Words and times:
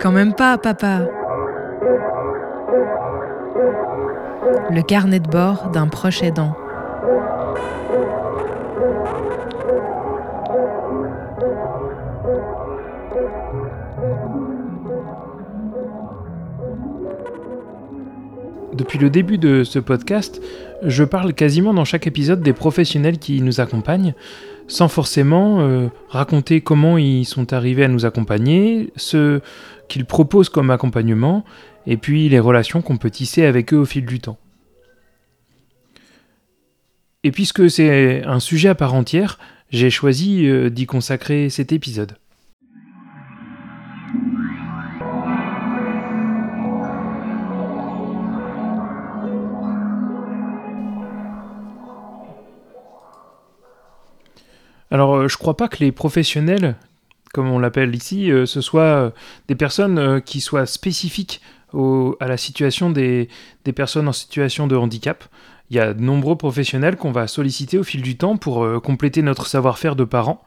Quand 0.00 0.12
même 0.12 0.34
pas, 0.34 0.58
papa. 0.58 1.00
Le 4.70 4.82
carnet 4.82 5.20
de 5.20 5.28
bord 5.28 5.70
d'un 5.70 5.88
proche 5.88 6.22
aidant. 6.22 6.54
Depuis 18.74 18.98
le 18.98 19.08
début 19.08 19.38
de 19.38 19.62
ce 19.62 19.78
podcast, 19.78 20.42
je 20.82 21.04
parle 21.04 21.32
quasiment 21.32 21.72
dans 21.72 21.84
chaque 21.84 22.08
épisode 22.08 22.42
des 22.42 22.52
professionnels 22.52 23.18
qui 23.18 23.40
nous 23.40 23.60
accompagnent, 23.60 24.14
sans 24.66 24.88
forcément 24.88 25.60
euh, 25.60 25.88
raconter 26.08 26.60
comment 26.60 26.98
ils 26.98 27.24
sont 27.24 27.52
arrivés 27.52 27.84
à 27.84 27.88
nous 27.88 28.04
accompagner, 28.04 28.92
ce 28.96 29.40
qu'ils 29.86 30.04
proposent 30.04 30.48
comme 30.48 30.72
accompagnement, 30.72 31.44
et 31.86 31.96
puis 31.96 32.28
les 32.28 32.40
relations 32.40 32.82
qu'on 32.82 32.96
peut 32.96 33.10
tisser 33.10 33.44
avec 33.44 33.72
eux 33.72 33.78
au 33.78 33.84
fil 33.84 34.06
du 34.06 34.18
temps. 34.18 34.38
Et 37.22 37.30
puisque 37.30 37.70
c'est 37.70 38.24
un 38.24 38.40
sujet 38.40 38.70
à 38.70 38.74
part 38.74 38.94
entière, 38.94 39.38
j'ai 39.70 39.90
choisi 39.90 40.48
euh, 40.48 40.68
d'y 40.68 40.86
consacrer 40.86 41.48
cet 41.48 41.70
épisode. 41.70 42.16
Alors, 54.94 55.16
euh, 55.16 55.26
je 55.26 55.36
crois 55.36 55.56
pas 55.56 55.66
que 55.66 55.78
les 55.80 55.90
professionnels, 55.90 56.76
comme 57.32 57.50
on 57.50 57.58
l'appelle 57.58 57.92
ici, 57.96 58.30
euh, 58.30 58.46
ce 58.46 58.60
soient 58.60 58.82
euh, 58.82 59.10
des 59.48 59.56
personnes 59.56 60.22
qui 60.22 60.40
soient 60.40 60.66
spécifiques 60.66 61.40
à 62.20 62.28
la 62.28 62.36
situation 62.36 62.90
des, 62.90 63.28
personnes 63.74 64.06
en 64.06 64.12
situation 64.12 64.68
de 64.68 64.76
handicap. 64.76 65.24
Il 65.68 65.76
y 65.76 65.80
a 65.80 65.94
de 65.94 66.00
nombreux 66.00 66.36
professionnels 66.36 66.94
qu'on 66.94 67.10
va 67.10 67.26
solliciter 67.26 67.76
au 67.76 67.82
fil 67.82 68.02
du 68.02 68.16
temps 68.16 68.36
pour 68.36 68.64
compléter 68.80 69.22
notre 69.22 69.48
savoir-faire 69.48 69.96
de 69.96 70.04
parents. 70.04 70.44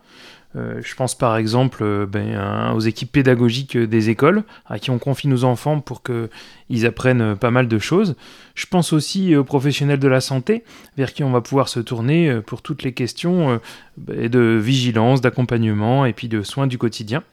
Euh, 0.55 0.81
je 0.81 0.95
pense 0.95 1.13
par 1.13 1.35
exemple 1.35 1.83
euh, 1.83 2.05
ben, 2.05 2.71
aux 2.73 2.79
équipes 2.79 3.11
pédagogiques 3.11 3.77
des 3.77 4.09
écoles, 4.09 4.43
à 4.65 4.79
qui 4.79 4.91
on 4.91 4.97
confie 4.97 5.27
nos 5.27 5.43
enfants 5.43 5.81
pour 5.81 6.01
qu'ils 6.03 6.85
apprennent 6.85 7.35
pas 7.35 7.51
mal 7.51 7.67
de 7.67 7.79
choses. 7.79 8.15
Je 8.55 8.65
pense 8.65 8.93
aussi 8.93 9.35
aux 9.35 9.43
professionnels 9.43 9.99
de 9.99 10.07
la 10.07 10.21
santé, 10.21 10.63
vers 10.97 11.13
qui 11.13 11.23
on 11.23 11.31
va 11.31 11.41
pouvoir 11.41 11.67
se 11.67 11.79
tourner 11.79 12.29
euh, 12.29 12.41
pour 12.41 12.61
toutes 12.61 12.83
les 12.83 12.93
questions 12.93 13.59
ben, 13.97 14.29
de 14.29 14.59
vigilance, 14.61 15.21
d'accompagnement 15.21 16.05
et 16.05 16.13
puis 16.13 16.27
de 16.27 16.41
soins 16.43 16.67
du 16.67 16.77
quotidien. 16.77 17.23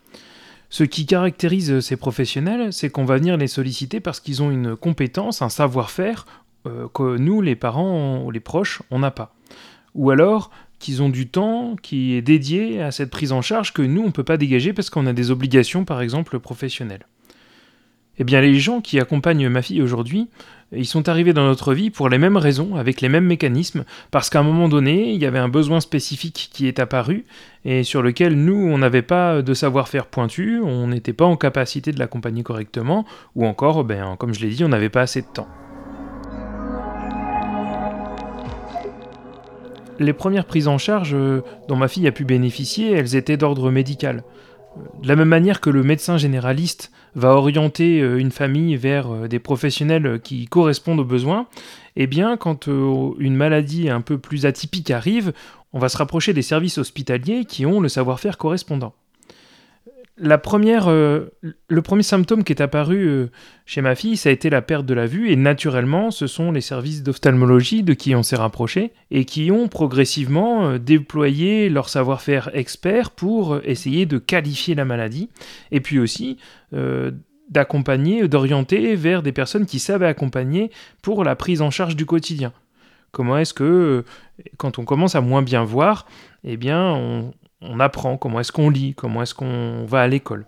Ce 0.70 0.82
qui 0.82 1.06
caractérise 1.06 1.80
ces 1.80 1.96
professionnels, 1.96 2.72
c'est 2.72 2.90
qu'on 2.90 3.04
va 3.04 3.16
venir 3.16 3.36
les 3.36 3.46
solliciter 3.46 4.00
parce 4.00 4.18
qu'ils 4.18 4.42
ont 4.42 4.50
une 4.50 4.74
compétence, 4.74 5.40
un 5.40 5.48
savoir-faire 5.48 6.26
que 6.64 7.18
nous, 7.18 7.42
les 7.42 7.54
parents 7.54 8.24
ou 8.24 8.30
les 8.30 8.40
proches, 8.40 8.82
on 8.90 8.98
n'a 8.98 9.10
pas. 9.10 9.34
Ou 9.94 10.10
alors, 10.10 10.50
qu'ils 10.84 11.02
ont 11.02 11.08
du 11.08 11.28
temps 11.28 11.76
qui 11.80 12.12
est 12.12 12.20
dédié 12.20 12.82
à 12.82 12.90
cette 12.90 13.10
prise 13.10 13.32
en 13.32 13.40
charge 13.40 13.72
que 13.72 13.80
nous, 13.80 14.02
on 14.02 14.06
ne 14.06 14.12
peut 14.12 14.22
pas 14.22 14.36
dégager 14.36 14.74
parce 14.74 14.90
qu'on 14.90 15.06
a 15.06 15.14
des 15.14 15.30
obligations, 15.30 15.86
par 15.86 16.02
exemple, 16.02 16.38
professionnelles. 16.38 17.06
Eh 18.18 18.24
bien, 18.24 18.42
les 18.42 18.60
gens 18.60 18.82
qui 18.82 19.00
accompagnent 19.00 19.48
ma 19.48 19.62
fille 19.62 19.80
aujourd'hui, 19.80 20.28
ils 20.72 20.86
sont 20.86 21.08
arrivés 21.08 21.32
dans 21.32 21.46
notre 21.46 21.72
vie 21.72 21.90
pour 21.90 22.10
les 22.10 22.18
mêmes 22.18 22.36
raisons, 22.36 22.76
avec 22.76 23.00
les 23.00 23.08
mêmes 23.08 23.24
mécanismes, 23.24 23.84
parce 24.10 24.28
qu'à 24.28 24.40
un 24.40 24.44
moment 24.44 24.68
donné, 24.68 25.12
il 25.12 25.20
y 25.20 25.26
avait 25.26 25.38
un 25.38 25.48
besoin 25.48 25.80
spécifique 25.80 26.50
qui 26.52 26.68
est 26.68 26.78
apparu, 26.78 27.24
et 27.64 27.82
sur 27.82 28.02
lequel 28.02 28.36
nous, 28.36 28.54
on 28.54 28.76
n'avait 28.76 29.02
pas 29.02 29.40
de 29.40 29.54
savoir-faire 29.54 30.06
pointu, 30.06 30.60
on 30.62 30.88
n'était 30.88 31.14
pas 31.14 31.24
en 31.24 31.36
capacité 31.36 31.92
de 31.92 31.98
l'accompagner 31.98 32.42
correctement, 32.42 33.06
ou 33.34 33.46
encore, 33.46 33.84
ben, 33.84 34.16
comme 34.16 34.34
je 34.34 34.40
l'ai 34.40 34.50
dit, 34.50 34.64
on 34.64 34.68
n'avait 34.68 34.90
pas 34.90 35.02
assez 35.02 35.22
de 35.22 35.28
temps. 35.32 35.48
Les 39.98 40.12
premières 40.12 40.44
prises 40.44 40.68
en 40.68 40.78
charge 40.78 41.14
euh, 41.14 41.42
dont 41.68 41.76
ma 41.76 41.88
fille 41.88 42.06
a 42.08 42.12
pu 42.12 42.24
bénéficier, 42.24 42.92
elles 42.92 43.14
étaient 43.16 43.36
d'ordre 43.36 43.70
médical. 43.70 44.24
De 45.02 45.08
la 45.08 45.14
même 45.14 45.28
manière 45.28 45.60
que 45.60 45.70
le 45.70 45.84
médecin 45.84 46.16
généraliste 46.16 46.90
va 47.14 47.30
orienter 47.30 48.00
euh, 48.00 48.18
une 48.18 48.32
famille 48.32 48.76
vers 48.76 49.12
euh, 49.12 49.28
des 49.28 49.38
professionnels 49.38 50.20
qui 50.22 50.46
correspondent 50.46 51.00
aux 51.00 51.04
besoins, 51.04 51.46
eh 51.96 52.08
bien, 52.08 52.36
quand 52.36 52.66
une 52.66 53.36
maladie 53.36 53.88
un 53.88 54.00
peu 54.00 54.18
plus 54.18 54.46
atypique 54.46 54.90
arrive, 54.90 55.32
on 55.72 55.78
va 55.78 55.88
se 55.88 55.96
rapprocher 55.96 56.32
des 56.32 56.42
services 56.42 56.78
hospitaliers 56.78 57.44
qui 57.44 57.66
ont 57.66 57.80
le 57.80 57.88
savoir-faire 57.88 58.36
correspondant 58.36 58.94
la 60.16 60.40
euh, 60.56 61.26
le 61.68 61.82
premier 61.82 62.02
symptôme 62.04 62.44
qui 62.44 62.52
est 62.52 62.62
apparu 62.62 63.08
euh, 63.08 63.30
chez 63.66 63.80
ma 63.80 63.94
fille, 63.96 64.16
ça 64.16 64.28
a 64.28 64.32
été 64.32 64.48
la 64.48 64.62
perte 64.62 64.86
de 64.86 64.94
la 64.94 65.06
vue, 65.06 65.30
et 65.30 65.36
naturellement, 65.36 66.10
ce 66.12 66.28
sont 66.28 66.52
les 66.52 66.60
services 66.60 67.02
d'ophtalmologie 67.02 67.82
de 67.82 67.94
qui 67.94 68.14
on 68.14 68.22
s'est 68.22 68.36
rapproché, 68.36 68.92
et 69.10 69.24
qui 69.24 69.50
ont 69.50 69.66
progressivement 69.66 70.66
euh, 70.66 70.78
déployé 70.78 71.68
leur 71.68 71.88
savoir-faire 71.88 72.50
expert 72.54 73.10
pour 73.10 73.58
essayer 73.64 74.06
de 74.06 74.18
qualifier 74.18 74.76
la 74.76 74.84
maladie, 74.84 75.30
et 75.72 75.80
puis 75.80 75.98
aussi 75.98 76.38
d'accompagner, 77.48 78.26
d'orienter 78.26 78.96
vers 78.96 79.22
des 79.22 79.30
personnes 79.30 79.64
qui 79.64 79.78
savent 79.78 80.02
accompagner 80.02 80.72
pour 81.02 81.22
la 81.22 81.36
prise 81.36 81.62
en 81.62 81.70
charge 81.70 81.94
du 81.94 82.04
quotidien. 82.04 82.52
Comment 83.12 83.38
est-ce 83.38 83.54
que, 83.54 84.04
quand 84.56 84.80
on 84.80 84.84
commence 84.84 85.14
à 85.14 85.20
moins 85.20 85.42
bien 85.42 85.62
voir, 85.62 86.06
eh 86.42 86.56
bien, 86.56 86.92
on, 86.94 87.32
on 87.64 87.80
apprend, 87.80 88.16
comment 88.16 88.40
est-ce 88.40 88.52
qu'on 88.52 88.70
lit, 88.70 88.94
comment 88.94 89.22
est-ce 89.22 89.34
qu'on 89.34 89.84
va 89.84 90.02
à 90.02 90.06
l'école. 90.06 90.46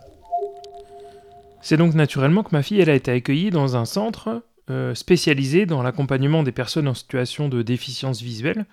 C'est 1.60 1.76
donc 1.76 1.94
naturellement 1.94 2.42
que 2.42 2.50
ma 2.52 2.62
fille 2.62 2.80
elle 2.80 2.90
a 2.90 2.94
été 2.94 3.10
accueillie 3.10 3.50
dans 3.50 3.76
un 3.76 3.84
centre 3.84 4.42
euh, 4.70 4.94
spécialisé 4.94 5.64
dans 5.64 5.82
l'accompagnement 5.82 6.42
des 6.42 6.52
personnes 6.52 6.88
en 6.88 6.94
situation 6.94 7.48
de 7.48 7.62
déficience 7.62 8.20
visuelle. 8.20 8.66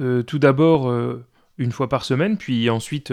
Euh, 0.00 0.22
tout 0.22 0.38
d'abord 0.38 0.88
euh, 0.88 1.24
une 1.58 1.70
fois 1.70 1.88
par 1.88 2.04
semaine, 2.04 2.36
puis 2.36 2.68
ensuite 2.70 3.12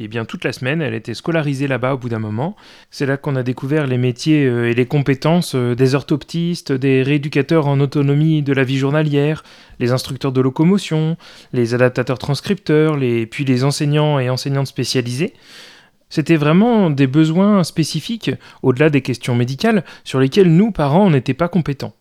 et 0.00 0.08
bien 0.08 0.24
toute 0.24 0.44
la 0.44 0.52
semaine, 0.52 0.80
elle 0.80 0.94
était 0.94 1.12
scolarisée 1.12 1.68
là-bas 1.68 1.92
au 1.92 1.98
bout 1.98 2.08
d'un 2.08 2.18
moment. 2.18 2.56
C'est 2.90 3.04
là 3.04 3.18
qu'on 3.18 3.36
a 3.36 3.42
découvert 3.42 3.86
les 3.86 3.98
métiers 3.98 4.44
et 4.44 4.72
les 4.72 4.86
compétences 4.86 5.54
des 5.54 5.94
orthoptistes, 5.94 6.72
des 6.72 7.02
rééducateurs 7.02 7.66
en 7.66 7.80
autonomie 7.80 8.42
de 8.42 8.54
la 8.54 8.64
vie 8.64 8.78
journalière, 8.78 9.44
les 9.78 9.92
instructeurs 9.92 10.32
de 10.32 10.40
locomotion, 10.40 11.18
les 11.52 11.74
adaptateurs 11.74 12.18
transcripteurs, 12.18 12.96
puis 13.30 13.44
les 13.44 13.62
enseignants 13.62 14.18
et 14.18 14.30
enseignantes 14.30 14.68
spécialisés. 14.68 15.34
C'était 16.08 16.36
vraiment 16.36 16.88
des 16.88 17.06
besoins 17.06 17.62
spécifiques, 17.62 18.30
au-delà 18.62 18.88
des 18.88 19.02
questions 19.02 19.36
médicales, 19.36 19.84
sur 20.02 20.18
lesquels 20.18 20.50
nous, 20.50 20.72
parents, 20.72 21.06
on 21.06 21.10
n'était 21.10 21.34
pas 21.34 21.48
compétents. 21.48 21.94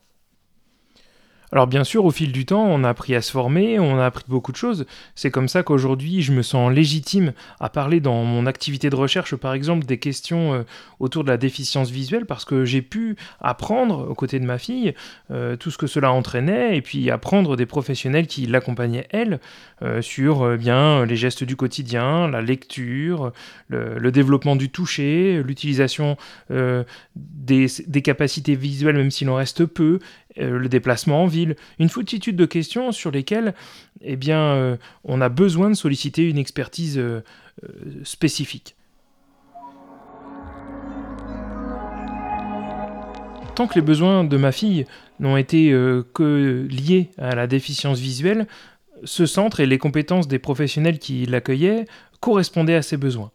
Alors 1.52 1.66
bien 1.66 1.84
sûr, 1.84 2.06
au 2.06 2.12
fil 2.12 2.32
du 2.32 2.46
temps, 2.46 2.64
on 2.64 2.84
a 2.84 2.90
appris 2.90 3.16
à 3.16 3.22
se 3.22 3.32
former, 3.32 3.80
on 3.80 3.98
a 3.98 4.06
appris 4.06 4.24
beaucoup 4.28 4.52
de 4.52 4.58
choses. 4.58 4.86
C'est 5.16 5.32
comme 5.32 5.48
ça 5.48 5.64
qu'aujourd'hui, 5.64 6.22
je 6.22 6.32
me 6.32 6.44
sens 6.44 6.72
légitime 6.72 7.34
à 7.60 7.70
parler 7.70 8.00
dans 8.00 8.24
mon 8.24 8.46
activité 8.46 8.92
de 8.92 8.96
recherche, 8.96 9.36
par 9.36 9.54
exemple, 9.54 9.86
des 9.86 9.98
questions 9.98 10.54
euh, 10.54 10.64
autour 11.00 11.24
de 11.24 11.30
la 11.30 11.38
déficience 11.38 11.90
visuelle, 11.90 12.28
parce 12.28 12.46
que 12.46 12.66
j'ai 12.66 12.84
pu 12.84 13.16
apprendre 13.42 14.08
aux 14.10 14.14
côtés 14.14 14.40
de 14.40 14.46
ma 14.46 14.60
fille 14.60 14.94
euh, 15.32 15.56
tout 15.56 15.72
ce 15.72 15.80
que 15.80 15.88
cela 15.88 16.12
entraînait, 16.12 16.78
et 16.78 16.82
puis 16.84 17.10
apprendre 17.10 17.56
des 17.56 17.66
professionnels 17.66 18.28
qui 18.28 18.46
l'accompagnaient, 18.46 19.08
elle, 19.10 19.40
euh, 19.82 20.04
sur 20.04 20.56
bien 20.58 21.04
les 21.06 21.16
gestes 21.16 21.44
du 21.44 21.56
quotidien, 21.56 22.28
la 22.28 22.42
lecture, 22.42 23.32
le, 23.70 24.10
développement 24.12 24.56
du 24.56 24.70
toucher, 24.70 25.44
l'utilisation 25.44 26.18
des, 27.16 28.02
capacités 28.04 28.56
visuelles, 28.56 28.98
même 28.98 29.12
s'il 29.12 29.30
en 29.30 29.36
reste 29.36 29.66
peu, 29.66 30.00
le 30.38 30.70
déplacement 30.70 31.24
en 31.24 31.28
ville, 31.28 31.56
une 31.80 31.90
foultitude 31.90 32.36
de 32.36 32.46
questions 32.46 32.92
sur 32.92 33.12
lesquelles 33.12 33.54
eh 34.02 34.18
euh, 34.30 34.78
on 35.04 35.22
a 35.22 35.30
besoin 35.30 35.70
de 35.70 35.76
solliciter 35.76 36.30
une 36.30 36.38
expertise 36.38 36.98
euh, 36.98 37.22
spécifique. 38.04 38.76
Tant 43.56 43.68
que 43.68 43.76
les 43.76 43.82
besoins 43.82 44.24
de 44.24 44.38
ma 44.38 44.54
fille 44.54 44.86
n'ont 45.20 45.36
été 45.36 45.72
que 46.14 46.66
liés 46.70 47.10
à 47.18 47.36
la 47.36 47.46
déficience 47.46 48.00
visuelle, 48.00 48.48
ce 49.04 49.26
centre 49.26 49.60
et 49.60 49.66
les 49.66 49.78
compétences 49.78 50.30
des 50.30 50.40
professionnels 50.40 50.98
qui 50.98 51.26
l'accueillaient 51.26 51.86
correspondaient 52.22 52.76
à 52.76 52.82
ses 52.82 52.96
besoins. 52.96 53.32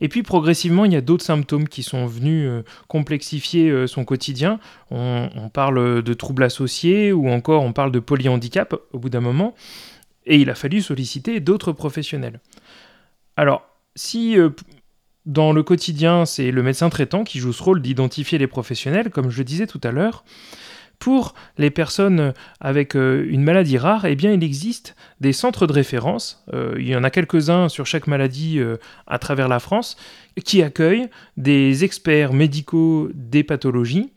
Et 0.00 0.08
puis 0.08 0.22
progressivement, 0.22 0.84
il 0.84 0.92
y 0.92 0.96
a 0.96 1.00
d'autres 1.00 1.24
symptômes 1.24 1.68
qui 1.68 1.82
sont 1.82 2.06
venus 2.06 2.48
euh, 2.48 2.62
complexifier 2.88 3.70
euh, 3.70 3.86
son 3.86 4.04
quotidien. 4.04 4.58
On, 4.90 5.48
parle 5.52 6.02
de 6.02 6.14
troubles 6.14 6.42
associés 6.42 7.12
ou 7.12 7.28
encore 7.28 7.62
on 7.62 7.72
parle 7.72 7.92
de 7.92 8.00
polyhandicap 8.00 8.74
au 8.92 8.98
bout 8.98 9.08
d'un 9.08 9.20
moment. 9.20 9.54
Et 10.26 10.36
il 10.36 10.50
a 10.50 10.54
fallu 10.54 10.80
solliciter 10.80 11.40
d'autres 11.40 11.72
professionnels. 11.72 12.40
Alors, 13.36 13.66
si 13.94 14.38
euh, 14.38 14.50
dans 15.26 15.52
le 15.52 15.62
quotidien, 15.62 16.24
c'est 16.24 16.50
le 16.50 16.62
médecin 16.62 16.88
traitant 16.88 17.24
qui 17.24 17.38
joue 17.38 17.52
ce 17.52 17.62
rôle 17.62 17.82
d'identifier 17.82 18.38
les 18.38 18.46
professionnels, 18.46 19.10
comme 19.10 19.30
je 19.30 19.42
disais 19.42 19.66
tout 19.66 19.80
à 19.82 19.90
l'heure, 19.90 20.24
pour 21.04 21.34
les 21.58 21.68
personnes 21.68 22.32
avec 22.60 22.94
une 22.94 23.42
maladie 23.42 23.76
rare, 23.76 24.06
eh 24.06 24.14
bien, 24.16 24.32
il 24.32 24.42
existe 24.42 24.96
des 25.20 25.34
centres 25.34 25.66
de 25.66 25.72
référence. 25.74 26.42
il 26.78 26.88
y 26.88 26.96
en 26.96 27.04
a 27.04 27.10
quelques-uns 27.10 27.68
sur 27.68 27.84
chaque 27.84 28.06
maladie 28.06 28.58
à 29.06 29.18
travers 29.18 29.48
la 29.48 29.58
France 29.58 29.98
qui 30.46 30.62
accueillent 30.62 31.10
des 31.36 31.84
experts 31.84 32.32
médicaux 32.32 33.10
des 33.12 33.44
pathologies 33.44 34.12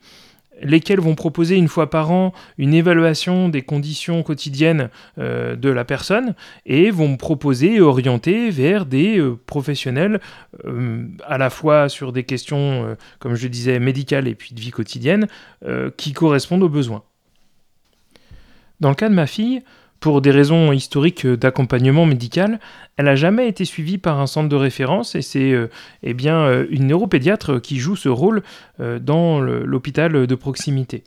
lesquels 0.62 1.00
vont 1.00 1.14
proposer 1.14 1.56
une 1.56 1.68
fois 1.68 1.90
par 1.90 2.10
an 2.10 2.32
une 2.56 2.74
évaluation 2.74 3.48
des 3.48 3.62
conditions 3.62 4.22
quotidiennes 4.22 4.90
euh, 5.18 5.56
de 5.56 5.68
la 5.68 5.84
personne 5.84 6.34
et 6.66 6.90
vont 6.90 7.16
proposer 7.16 7.76
et 7.76 7.80
orienter 7.80 8.50
vers 8.50 8.86
des 8.86 9.18
euh, 9.18 9.38
professionnels 9.46 10.20
euh, 10.64 11.06
à 11.26 11.38
la 11.38 11.50
fois 11.50 11.88
sur 11.88 12.12
des 12.12 12.24
questions, 12.24 12.96
comme 13.18 13.34
je 13.34 13.48
disais, 13.48 13.78
médicales 13.78 14.28
et 14.28 14.34
puis 14.34 14.54
de 14.54 14.60
vie 14.60 14.70
quotidienne, 14.70 15.26
qui 15.96 16.12
correspondent 16.12 16.62
aux 16.62 16.68
besoins. 16.68 17.02
Dans 18.80 18.88
le 18.88 18.94
cas 18.94 19.08
de 19.08 19.14
ma 19.14 19.26
fille, 19.26 19.62
pour 20.00 20.20
des 20.20 20.30
raisons 20.30 20.72
historiques 20.72 21.26
d'accompagnement 21.26 22.06
médical, 22.06 22.60
elle 22.96 23.06
n'a 23.06 23.16
jamais 23.16 23.48
été 23.48 23.64
suivie 23.64 23.98
par 23.98 24.20
un 24.20 24.26
centre 24.26 24.48
de 24.48 24.56
référence 24.56 25.14
et 25.14 25.22
c'est 25.22 25.52
euh, 25.52 25.68
eh 26.02 26.14
bien 26.14 26.38
euh, 26.38 26.66
une 26.70 26.86
neuropédiatre 26.86 27.60
qui 27.60 27.78
joue 27.78 27.96
ce 27.96 28.08
rôle 28.08 28.42
euh, 28.80 28.98
dans 28.98 29.40
l'hôpital 29.40 30.26
de 30.26 30.34
proximité. 30.34 31.04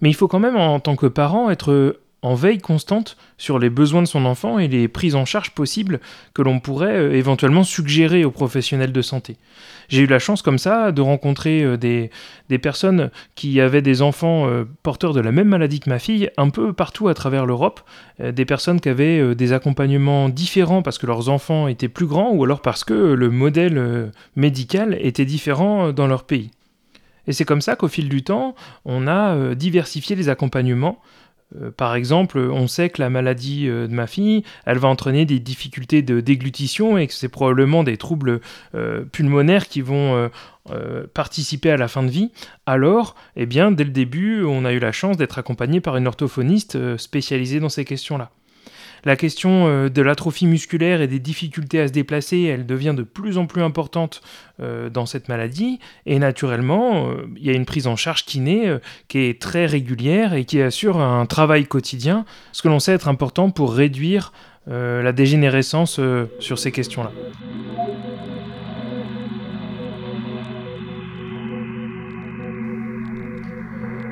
Mais 0.00 0.10
il 0.10 0.14
faut 0.14 0.28
quand 0.28 0.38
même 0.38 0.56
en 0.56 0.78
tant 0.78 0.94
que 0.94 1.06
parent 1.06 1.50
être 1.50 1.98
en 2.26 2.34
veille 2.34 2.58
constante 2.58 3.16
sur 3.38 3.60
les 3.60 3.70
besoins 3.70 4.02
de 4.02 4.08
son 4.08 4.24
enfant 4.24 4.58
et 4.58 4.66
les 4.66 4.88
prises 4.88 5.14
en 5.14 5.24
charge 5.24 5.50
possibles 5.52 6.00
que 6.34 6.42
l'on 6.42 6.58
pourrait 6.58 6.96
euh, 6.96 7.12
éventuellement 7.14 7.62
suggérer 7.62 8.24
aux 8.24 8.32
professionnels 8.32 8.90
de 8.90 9.00
santé. 9.00 9.36
J'ai 9.88 10.02
eu 10.02 10.06
la 10.06 10.18
chance 10.18 10.42
comme 10.42 10.58
ça 10.58 10.90
de 10.90 11.00
rencontrer 11.00 11.62
euh, 11.62 11.76
des, 11.76 12.10
personnes 12.58 13.10
qui 13.36 13.60
avaient 13.60 13.80
des 13.80 14.02
enfants 14.02 14.48
euh, 14.48 14.64
porteurs 14.82 15.12
de 15.12 15.20
la 15.20 15.30
même 15.30 15.46
maladie 15.46 15.78
que 15.78 15.88
ma 15.88 16.00
fille 16.00 16.28
un 16.36 16.50
peu 16.50 16.72
partout 16.72 17.06
à 17.06 17.14
travers 17.14 17.46
l'Europe, 17.46 17.80
des 18.18 18.44
personnes 18.44 18.80
qui 18.80 18.88
avaient 18.88 19.34
des 19.34 19.52
accompagnements 19.52 20.28
différents 20.28 20.82
parce 20.82 20.98
que 20.98 21.06
leurs 21.06 21.28
enfants 21.28 21.68
étaient 21.68 21.88
plus 21.88 22.06
grands 22.06 22.32
ou 22.32 22.42
alors 22.42 22.60
parce 22.60 22.82
que 22.82 22.94
le 22.94 23.30
modèle 23.30 24.10
médical 24.34 24.96
était 25.00 25.26
différent 25.26 25.92
dans 25.92 26.06
leur 26.06 26.24
pays. 26.24 26.50
Et 27.26 27.32
c'est 27.32 27.44
comme 27.44 27.60
ça 27.60 27.76
qu'au 27.76 27.88
fil 27.88 28.08
du 28.08 28.22
temps, 28.22 28.54
on 28.84 29.06
a 29.06 29.54
diversifié 29.54 30.16
les 30.16 30.30
accompagnements 30.30 30.98
euh, 31.54 31.70
par 31.70 31.94
exemple, 31.94 32.38
on 32.38 32.66
sait 32.66 32.90
que 32.90 33.00
la 33.00 33.10
maladie 33.10 33.68
euh, 33.68 33.86
de 33.86 33.92
ma 33.92 34.06
fille, 34.06 34.42
elle 34.64 34.78
va 34.78 34.88
entraîner 34.88 35.24
des 35.24 35.38
difficultés 35.38 36.02
de 36.02 36.20
déglutition 36.20 36.98
et 36.98 37.06
que 37.06 37.12
c'est 37.12 37.28
probablement 37.28 37.84
des 37.84 37.96
troubles 37.96 38.40
euh, 38.74 39.04
pulmonaires 39.04 39.68
qui 39.68 39.80
vont 39.80 40.30
participer 41.14 41.70
à 41.70 41.76
la 41.76 41.86
fin 41.86 42.02
de 42.02 42.10
vie. 42.10 42.32
Alors, 42.66 43.14
eh 43.36 43.46
bien, 43.46 43.70
dès 43.70 43.84
le 43.84 43.90
début, 43.90 44.42
on 44.42 44.64
a 44.64 44.72
eu 44.72 44.80
la 44.80 44.90
chance 44.90 45.16
d'être 45.16 45.38
accompagné 45.38 45.80
par 45.80 45.96
une 45.96 46.08
orthophoniste 46.08 46.96
spécialisée 46.96 47.60
dans 47.60 47.68
ces 47.68 47.84
questions-là. 47.84 48.30
La 49.06 49.14
question 49.14 49.68
euh, 49.68 49.88
de 49.88 50.02
l'atrophie 50.02 50.48
musculaire 50.48 51.00
et 51.00 51.06
des 51.06 51.20
difficultés 51.20 51.80
à 51.80 51.86
se 51.86 51.92
déplacer, 51.92 52.42
elle 52.42 52.66
devient 52.66 52.92
de 52.94 53.04
plus 53.04 53.38
en 53.38 53.46
plus 53.46 53.62
importante 53.62 54.20
euh, 54.60 54.90
dans 54.90 55.06
cette 55.06 55.28
maladie. 55.28 55.78
Et 56.06 56.18
naturellement, 56.18 57.08
euh, 57.10 57.28
il 57.36 57.46
y 57.46 57.50
a 57.50 57.52
une 57.52 57.66
prise 57.66 57.86
en 57.86 57.94
charge 57.94 58.24
kiné 58.24 58.76
qui 59.06 59.18
est 59.18 59.40
très 59.40 59.66
régulière 59.66 60.34
et 60.34 60.44
qui 60.44 60.60
assure 60.60 60.98
un 61.00 61.24
travail 61.24 61.66
quotidien, 61.66 62.24
ce 62.50 62.62
que 62.62 62.68
l'on 62.68 62.80
sait 62.80 62.94
être 62.94 63.06
important 63.06 63.50
pour 63.50 63.72
réduire 63.72 64.32
la 64.68 65.12
dégénérescence 65.12 66.00
sur 66.40 66.58
ces 66.58 66.72
questions-là. 66.72 67.12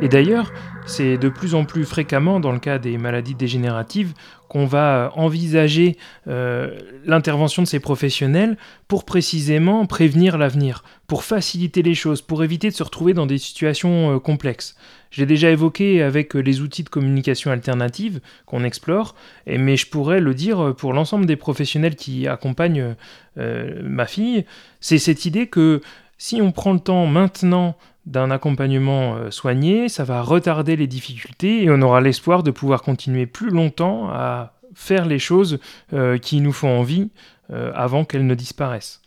Et 0.05 0.09
d'ailleurs, 0.09 0.53
c'est 0.85 1.17
de 1.17 1.31
plus 1.31 1.55
en 1.55 1.65
plus 1.65 1.87
fréquemment 1.87 2.39
dans 2.39 2.53
le 2.53 2.59
cas 2.59 2.79
des 2.79 2.99
maladies 2.99 3.35
dégénératives 3.35 4.13
qu'on 4.49 4.67
va 4.67 5.11
envisager 5.17 5.97
euh, 6.29 6.79
l'intervention 7.07 7.63
de 7.63 7.67
ces 7.67 7.81
professionnels 7.81 8.59
pour 8.87 9.07
précisément 9.07 9.87
prévenir 9.87 10.37
l'avenir, 10.37 10.85
pour 11.07 11.25
faciliter 11.25 11.81
les 11.81 11.95
choses, 11.95 12.21
pour 12.21 12.45
éviter 12.45 12.69
de 12.69 12.75
se 12.75 12.83
retrouver 12.83 13.15
dans 13.15 13.25
des 13.25 13.39
situations 13.39 14.17
euh, 14.17 14.19
complexes. 14.19 14.77
J'ai 15.11 15.25
déjà 15.25 15.49
évoqué 15.51 16.03
avec 16.03 16.35
les 16.35 16.61
outils 16.61 16.85
de 16.85 16.91
communication 16.91 17.51
alternative 17.51 18.21
qu'on 18.45 18.63
explore, 18.63 19.15
mais 19.47 19.79
je 19.79 19.87
pourrais 19.87 20.21
le 20.21 20.35
dire 20.35 20.75
pour 20.77 20.93
l'ensemble 20.93 21.25
des 21.25 21.37
professionnels 21.37 21.97
qui 21.97 22.29
accompagnent 22.29 22.95
euh, 23.39 23.81
ma 23.83 24.05
fille, 24.05 24.45
c'est 24.81 24.99
cette 24.99 25.25
idée 25.25 25.47
que 25.47 25.81
si 26.19 26.43
on 26.43 26.53
prend 26.53 26.75
le 26.75 26.81
temps 26.81 27.07
maintenant 27.07 27.77
d'un 28.07 28.31
accompagnement 28.31 29.17
euh, 29.17 29.31
soigné, 29.31 29.89
ça 29.89 30.05
va 30.05 30.23
retarder 30.23 30.77
les 30.77 30.87
difficultés 30.87 31.65
et 31.65 31.71
on 31.71 31.81
aura 31.81 32.01
l'espoir 32.01 32.43
de 32.43 32.51
pouvoir 32.51 32.83
continuer 32.83 33.27
plus 33.27 33.51
longtemps 33.51 34.11
à 34.11 34.55
faire 34.75 35.07
les 35.07 35.19
choses 35.19 35.59
euh, 35.93 36.19
qui 36.19 36.41
nous 36.41 36.53
font 36.53 36.79
envie 36.79 37.11
euh, 37.51 37.73
avant 37.75 38.05
qu'elles 38.05 38.27
ne 38.27 38.35
disparaissent. 38.35 39.01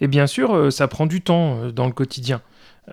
Et 0.00 0.08
bien 0.08 0.26
sûr, 0.26 0.72
ça 0.72 0.86
prend 0.86 1.06
du 1.06 1.22
temps 1.22 1.72
dans 1.72 1.86
le 1.86 1.92
quotidien. 1.92 2.40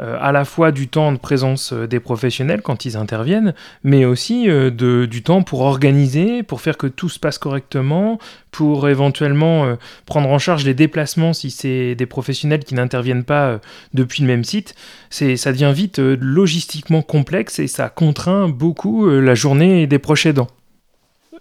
Euh, 0.01 0.17
à 0.19 0.33
la 0.33 0.43
fois 0.43 0.73
du 0.73 0.89
temps 0.89 1.13
de 1.13 1.17
présence 1.17 1.71
euh, 1.71 1.87
des 1.87 2.01
professionnels 2.01 2.61
quand 2.61 2.83
ils 2.83 2.97
interviennent, 2.97 3.53
mais 3.85 4.03
aussi 4.03 4.49
euh, 4.49 4.69
de, 4.69 5.05
du 5.05 5.23
temps 5.23 5.41
pour 5.41 5.61
organiser, 5.61 6.43
pour 6.43 6.59
faire 6.59 6.77
que 6.77 6.87
tout 6.87 7.07
se 7.07 7.17
passe 7.17 7.37
correctement, 7.37 8.19
pour 8.51 8.89
éventuellement 8.89 9.75
prendre 10.05 10.29
en 10.29 10.39
charge 10.39 10.63
les 10.63 10.73
déplacements 10.73 11.33
si 11.33 11.51
c'est 11.51 11.93
des 11.93 12.05
professionnels 12.05 12.63
qui 12.63 12.73
n'interviennent 12.73 13.25
pas 13.25 13.59
depuis 13.93 14.21
le 14.21 14.27
même 14.27 14.45
site. 14.45 14.75
C'est, 15.09 15.35
ça 15.35 15.51
devient 15.51 15.73
vite 15.75 15.99
logistiquement 15.99 17.01
complexe 17.01 17.59
et 17.59 17.67
ça 17.67 17.89
contraint 17.89 18.47
beaucoup 18.47 19.09
la 19.09 19.35
journée 19.35 19.87
des 19.87 19.99
proches 19.99 20.25
aidants. 20.25 20.47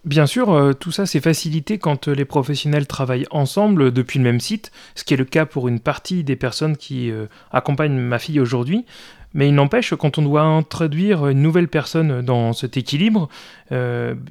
Bien 0.05 0.27
sûr, 0.27 0.53
euh, 0.53 0.75
tout 0.75 0.93
ça 0.93 1.07
c'est 1.07 1.21
facilité 1.21 1.79
quand 1.79 2.09
euh, 2.09 2.15
les 2.15 2.27
professionnels 2.27 2.87
travaillent 2.87 3.27
ensemble 3.31 3.91
depuis 3.91 4.19
le 4.19 4.25
même 4.25 4.39
site, 4.39 4.71
ce 4.95 5.03
qui 5.03 5.15
est 5.15 5.17
le 5.17 5.25
cas 5.25 5.47
pour 5.47 5.67
une 5.67 5.81
partie 5.81 6.25
des 6.25 6.37
personnes 6.37 6.77
qui 6.77 7.11
euh, 7.11 7.27
accompagnent 7.53 7.99
ma 7.99 8.19
fille 8.19 8.39
aujourd'hui. 8.39 8.85
Mais 9.33 9.49
il 9.49 9.55
n'empêche, 9.55 9.95
quand 9.95 10.19
on 10.19 10.23
doit 10.23 10.43
introduire 10.43 11.27
une 11.27 11.41
nouvelle 11.41 11.69
personne 11.69 12.21
dans 12.21 12.53
cet 12.53 12.77
équilibre, 12.77 13.29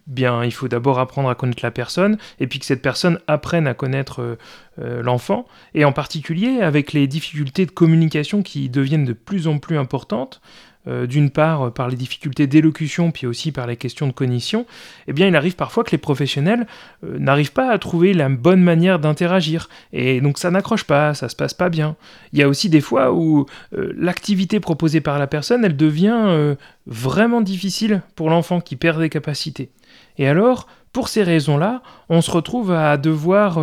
bien, 0.07 0.45
il 0.45 0.53
faut 0.53 0.69
d'abord 0.69 0.97
apprendre 0.97 1.27
à 1.27 1.35
connaître 1.35 1.59
la 1.61 1.71
personne, 1.71 2.17
et 2.39 2.47
puis 2.47 2.59
que 2.59 2.65
cette 2.65 2.81
personne 2.81 3.19
apprenne 3.27 3.67
à 3.67 3.73
connaître 3.73 4.37
l'enfant, 4.77 5.45
et 5.73 5.83
en 5.83 5.91
particulier 5.91 6.61
avec 6.61 6.93
les 6.93 7.05
difficultés 7.07 7.65
de 7.65 7.71
communication 7.71 8.43
qui 8.43 8.69
deviennent 8.69 9.03
de 9.03 9.11
plus 9.11 9.49
en 9.49 9.57
plus 9.57 9.77
importantes. 9.77 10.39
Euh, 10.85 11.07
d'une 11.07 11.30
part 11.30 11.68
euh, 11.68 11.69
par 11.69 11.88
les 11.88 11.95
difficultés 11.95 12.45
d'élocution, 12.45 13.12
puis 13.12 13.25
aussi 13.25 13.53
par 13.53 13.68
les 13.68 13.77
questions 13.77 14.05
de 14.05 14.12
cognition, 14.12 14.65
eh 15.07 15.13
bien 15.13 15.29
il 15.29 15.36
arrive 15.38 15.55
parfois 15.55 15.86
que 15.86 15.91
les 15.91 15.98
professionnels 15.98 16.67
euh, 17.05 17.17
n'arrivent 17.19 17.53
pas 17.53 17.72
à 17.72 17.77
trouver 17.77 18.13
la 18.13 18.27
bonne 18.27 18.62
manière 18.62 19.00
d'interagir, 19.00 19.69
et 19.93 20.19
donc 20.19 20.38
ça 20.38 20.51
n'accroche 20.51 20.84
pas, 20.84 21.13
ça 21.13 21.29
se 21.29 21.38
passe 21.38 21.53
pas 21.53 21.69
bien. 21.69 21.96
Il 22.34 22.39
y 22.39 22.43
a 22.43 22.50
aussi 22.50 22.67
des 22.67 22.81
fois 22.81 23.13
où 23.13 23.46
l'activité 23.72 24.60
proposée 24.60 25.00
par 25.00 25.19
la 25.19 25.27
personne, 25.27 25.63
elle 25.63 25.77
devient 25.77 26.55
vraiment 26.86 27.39
difficile 27.39 28.01
pour 28.15 28.29
l'enfant 28.29 28.60
qui 28.60 28.75
perd 28.75 29.00
des 29.00 29.10
capacités. 29.10 29.69
Et 30.17 30.27
alors, 30.27 30.67
pour 30.91 31.07
ces 31.07 31.24
raisons-là, 31.24 31.81
on 32.10 32.22
se 32.22 32.31
retrouve 32.31 32.72
à 32.72 32.98
devoir 32.98 33.60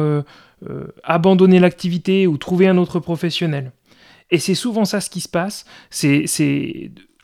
abandonner 1.05 1.59
l'activité 1.59 2.27
ou 2.27 2.39
trouver 2.39 2.69
un 2.69 2.79
autre 2.79 3.01
professionnel. 3.01 3.73
Et 4.31 4.39
c'est 4.39 4.55
souvent 4.55 4.85
ça 4.85 5.01
ce 5.01 5.11
qui 5.11 5.21
se 5.21 5.29
passe. 5.29 5.65
C'est 5.91 6.27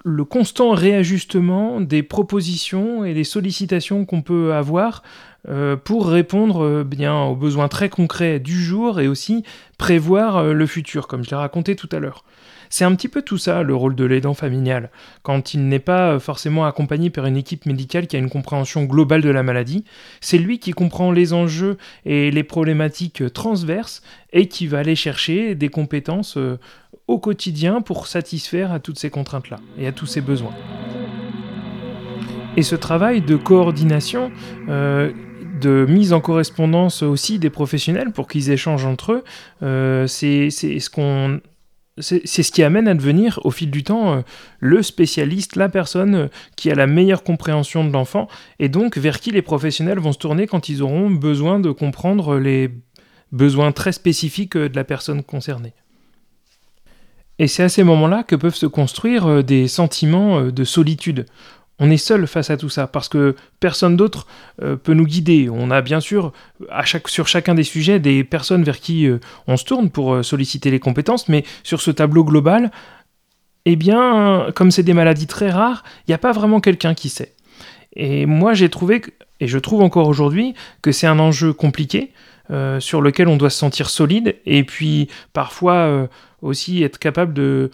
le 0.09 0.25
constant 0.25 0.71
réajustement 0.71 1.81
des 1.81 2.05
propositions 2.05 3.05
et 3.05 3.13
des 3.13 3.25
sollicitations 3.25 4.05
qu'on 4.05 4.23
peut 4.23 4.55
avoir 4.55 5.03
euh, 5.49 5.77
pour 5.77 6.07
répondre 6.07 6.65
euh, 6.65 6.85
bien 6.85 7.21
aux 7.25 7.35
besoins 7.35 7.67
très 7.67 7.89
concrets 7.89 8.39
du 8.39 8.63
jour 8.63 9.01
et 9.01 9.09
aussi 9.09 9.43
prévoir 9.79 10.37
euh, 10.37 10.53
le 10.53 10.67
futur, 10.67 11.09
comme 11.09 11.25
je 11.25 11.31
l'ai 11.31 11.37
raconté 11.37 11.75
tout 11.75 11.89
à 11.91 11.99
l'heure. 11.99 12.25
C'est 12.71 12.85
un 12.85 12.95
petit 12.95 13.09
peu 13.09 13.23
tout 13.23 13.39
ça 13.39 13.65
le 13.65 13.75
rôle 13.75 13.97
de 13.97 14.05
l'aidant 14.05 14.35
familial, 14.35 14.91
quand 15.23 15.55
il 15.55 15.67
n'est 15.67 15.81
pas 15.81 16.21
forcément 16.21 16.67
accompagné 16.67 17.11
par 17.11 17.27
une 17.27 17.37
équipe 17.37 17.67
médicale 17.67 18.07
qui 18.07 18.15
a 18.15 18.21
une 18.21 18.31
compréhension 18.31 18.85
globale 18.85 19.23
de 19.23 19.31
la 19.31 19.43
maladie, 19.43 19.85
c'est 20.21 20.39
lui 20.39 20.61
qui 20.61 20.71
comprend 20.71 21.11
les 21.11 21.33
enjeux 21.33 21.79
et 22.05 22.31
les 22.31 22.43
problématiques 22.45 23.33
transverses 23.33 24.03
et 24.33 24.49
qui 24.49 24.67
va 24.67 24.79
aller 24.79 24.97
chercher 24.97 25.55
des 25.55 25.69
compétences 25.69 26.39
au 27.09 27.19
quotidien 27.19 27.81
pour 27.81 28.07
satisfaire 28.07 28.73
à 28.73 28.81
toutes 28.81 28.99
ces 28.99 29.11
contraintes-là 29.11 29.59
et 29.79 29.87
à 29.87 29.93
tous 29.93 30.07
ces 30.07 30.21
besoins. 30.21 30.55
Et 32.57 32.63
ce 32.63 32.75
travail 32.75 33.21
de 33.21 33.37
coordination, 33.37 34.33
euh, 34.69 35.13
de 35.61 35.87
mise 35.89 36.13
en 36.13 36.21
correspondance 36.21 37.03
aussi 37.03 37.39
des 37.39 37.51
professionnels 37.51 38.13
pour 38.13 38.29
qu'ils 38.29 38.51
échangent 38.51 38.87
entre 38.87 39.13
eux, 39.13 39.25
euh, 39.63 40.07
c'est 40.07 40.51
ce 40.51 41.41
ce 41.99 42.53
qui 42.53 42.63
amène 42.63 42.89
à 42.89 42.95
devenir 42.95 43.41
au 43.45 43.51
fil 43.51 43.71
du 43.71 43.83
temps 43.83 44.13
euh, 44.13 44.21
le 44.61 44.83
spécialiste, 44.83 45.57
la 45.57 45.71
personne 45.71 46.29
qui 46.55 46.71
a 46.71 46.75
la 46.75 46.87
meilleure 46.87 47.23
compréhension 47.23 47.87
de 47.87 47.93
l'enfant 47.93 48.29
et 48.59 48.69
donc 48.69 48.99
vers 48.99 49.19
qui 49.19 49.31
les 49.31 49.41
professionnels 49.41 49.99
vont 49.99 50.13
se 50.13 50.19
tourner 50.19 50.47
quand 50.47 50.69
ils 50.69 50.83
auront 50.83 51.11
besoin 51.11 51.59
de 51.59 51.71
comprendre 51.71 52.37
les 52.37 52.71
besoins 53.33 53.73
très 53.73 53.93
spécifiques 53.93 54.59
de 54.59 54.77
la 54.77 54.85
personne 54.85 55.23
concernée. 55.23 55.73
Et 57.39 57.49
c'est 57.49 57.63
à 57.63 57.69
ces 57.69 57.85
moments-là 57.85 58.23
que 58.23 58.37
peuvent 58.37 58.55
se 58.55 58.67
construire 58.67 59.27
euh, 59.27 59.43
des 59.43 59.69
sentiments 59.69 60.39
euh, 60.39 60.53
de 60.53 60.65
solitude. 60.65 61.27
On 61.79 61.91
est 61.91 61.99
seul 61.99 62.27
face 62.27 62.49
à 62.49 62.57
tout 62.57 62.71
ça 62.71 62.87
parce 62.87 63.11
que 63.11 63.37
personne 63.61 63.97
d'autre 63.97 64.27
euh, 64.63 64.77
peut 64.77 64.95
nous 64.95 65.05
guider. 65.05 65.51
On 65.51 65.71
a 65.71 65.83
bien 65.83 66.01
sûr 66.01 66.33
sur 67.07 67.29
chacun 67.29 67.55
des 67.55 67.65
sujets 67.65 68.01
des 68.01 68.25
personnes 68.25 68.65
vers 68.65 68.81
qui 68.81 69.07
on 69.47 69.59
se 69.59 69.65
tourne 69.67 69.91
pour 69.91 70.25
solliciter 70.25 70.71
les 70.71 70.79
compétences, 70.81 71.29
mais 71.29 71.45
sur 71.65 71.83
ce 71.83 71.91
tableau 71.91 72.25
global, 72.25 72.71
eh 73.67 73.77
bien, 73.77 74.47
comme 74.55 74.71
c'est 74.71 74.85
des 74.85 74.95
maladies 74.95 75.27
très 75.27 75.51
rares, 75.51 75.85
il 76.07 76.13
n'y 76.13 76.15
a 76.15 76.19
pas 76.19 76.33
vraiment 76.33 76.61
quelqu'un 76.61 76.95
qui 76.95 77.11
sait. 77.11 77.35
Et 77.95 78.25
moi, 78.25 78.55
j'ai 78.55 78.71
trouvé, 78.71 79.03
et 79.41 79.47
je 79.47 79.59
trouve 79.59 79.83
encore 79.83 80.09
aujourd'hui, 80.09 80.55
que 80.81 80.93
c'est 80.93 81.07
un 81.07 81.19
enjeu 81.19 81.53
compliqué, 81.53 82.13
sur 82.79 83.03
lequel 83.03 83.29
on 83.29 83.37
doit 83.37 83.51
se 83.51 83.59
sentir 83.59 83.91
solide, 83.91 84.37
et 84.47 84.65
puis 84.65 85.09
parfois 85.35 86.09
aussi 86.43 86.83
être 86.83 86.99
capable 86.99 87.35
de 87.35 87.71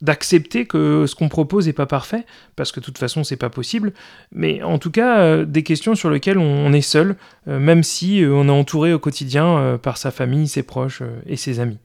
d'accepter 0.00 0.66
que 0.66 1.06
ce 1.06 1.14
qu'on 1.14 1.28
propose 1.28 1.66
n'est 1.66 1.72
pas 1.72 1.86
parfait, 1.86 2.24
parce 2.56 2.72
que 2.72 2.80
de 2.80 2.84
toute 2.84 2.98
façon 2.98 3.24
c'est 3.24 3.36
pas 3.36 3.50
possible, 3.50 3.92
mais 4.32 4.62
en 4.62 4.78
tout 4.78 4.90
cas 4.90 5.18
euh, 5.20 5.44
des 5.44 5.62
questions 5.62 5.94
sur 5.94 6.10
lesquelles 6.10 6.38
on, 6.38 6.72
est 6.72 6.80
seul, 6.80 7.16
euh, 7.48 7.58
même 7.58 7.82
si 7.82 8.22
euh, 8.22 8.32
on 8.32 8.48
est 8.48 8.50
entouré 8.50 8.94
au 8.94 8.98
quotidien 8.98 9.78
par 9.82 9.98
sa 9.98 10.10
famille, 10.10 10.48
ses 10.48 10.62
proches 10.62 11.02
et 11.26 11.36
ses 11.36 11.60
amis. 11.60 11.78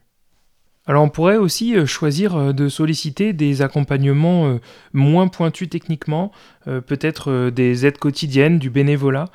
Alors 0.88 1.04
on 1.04 1.10
pourrait 1.10 1.38
aussi 1.38 1.76
choisir 1.88 2.54
de 2.54 2.70
solliciter 2.70 3.34
des 3.34 3.64
accompagnements 3.64 4.60
moins 4.94 5.28
pointus 5.28 5.68
techniquement, 5.68 6.32
peut-être 6.66 7.50
des 7.50 7.88
aides 7.88 7.98
quotidiennes, 7.98 8.60
du 8.60 8.70
bénévolat, 8.70 9.26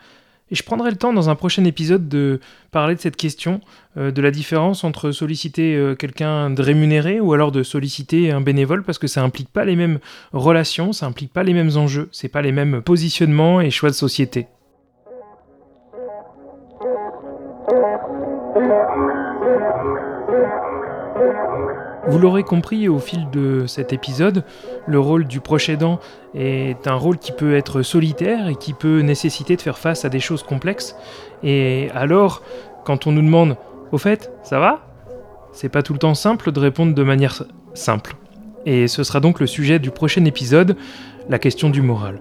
et 0.51 0.55
je 0.55 0.63
prendrai 0.63 0.91
le 0.91 0.97
temps 0.97 1.13
dans 1.13 1.31
un 1.31 1.35
prochain 1.35 1.65
épisode 1.65 2.09
de 2.09 2.41
parler 2.71 2.95
de 2.95 3.01
cette 3.01 3.17
question, 3.17 3.61
euh, 3.97 4.11
de 4.11 4.23
la 4.23 4.31
différence 4.31 4.85
entre 4.85 5.13
solliciter 5.13 5.77
euh, 5.77 5.95
quelqu'un 5.95 6.51
de 6.51 6.63
rémunéré 6.63 7.21
ou 7.21 7.33
alors 7.33 7.53
de 7.53 7.63
solliciter 7.63 8.31
un 8.31 8.41
bénévole, 8.41 8.83
parce 8.83 8.99
que 8.99 9.07
ça 9.07 9.23
implique 9.23 9.49
pas 9.49 9.65
les 9.65 9.77
mêmes 9.77 9.99
relations, 10.33 10.93
ça 10.93 11.07
implique 11.07 11.33
pas 11.33 11.43
les 11.43 11.55
mêmes 11.55 11.77
enjeux, 11.77 12.09
c'est 12.13 12.29
pas 12.29 12.43
les 12.43 12.53
mêmes 12.53 12.83
positionnements 12.83 13.61
et 13.61 13.71
choix 13.71 13.91
de 13.91 13.95
société. 13.95 14.47
L'aurez 22.21 22.45
compris 22.45 22.89
au 22.89 22.99
fil 22.99 23.29
de 23.31 23.67
cet 23.67 23.93
épisode, 23.93 24.45
le 24.87 25.01
rôle 25.01 25.27
du 25.27 25.41
proche 25.41 25.69
est 25.69 26.87
un 26.87 26.95
rôle 26.95 27.19
qui 27.19 27.33
peut 27.33 27.57
être 27.57 27.83
solitaire 27.83 28.49
et 28.49 28.55
qui 28.55 28.73
peut 28.75 29.01
nécessiter 29.01 29.57
de 29.57 29.63
faire 29.63 29.79
face 29.79 30.05
à 30.05 30.09
des 30.09 30.21
choses 30.21 30.43
complexes. 30.45 30.95
Et 31.43 31.89
alors, 31.95 32.43
quand 32.85 33.07
on 33.07 33.13
nous 33.13 33.23
demande 33.23 33.57
Au 33.93 33.99
fait, 33.99 34.31
ça 34.45 34.61
va? 34.61 34.87
C'est 35.53 35.69
pas 35.69 35.83
tout 35.83 35.93
le 35.93 35.99
temps 35.99 36.15
simple 36.15 36.53
de 36.53 36.61
répondre 36.61 36.95
de 36.95 37.03
manière 37.03 37.43
simple. 37.75 38.15
Et 38.67 38.87
ce 38.87 39.03
sera 39.03 39.21
donc 39.21 39.41
le 39.41 39.47
sujet 39.47 39.79
du 39.79 39.91
prochain 39.91 40.25
épisode, 40.25 40.77
la 41.29 41.39
question 41.39 41.71
du 41.71 41.83
moral. 41.83 42.21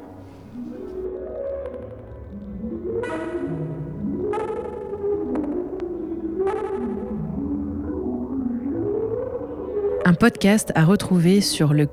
Un 10.10 10.16
podcast 10.16 10.72
à 10.74 10.86
retrouver 10.86 11.40
sur 11.40 11.72
le. 11.72 11.88